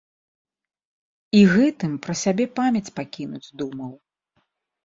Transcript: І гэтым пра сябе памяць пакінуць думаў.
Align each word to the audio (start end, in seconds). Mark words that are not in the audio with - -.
І 1.39 1.43
гэтым 1.53 1.91
пра 2.05 2.13
сябе 2.23 2.45
памяць 2.61 2.93
пакінуць 2.99 3.47
думаў. 3.63 3.93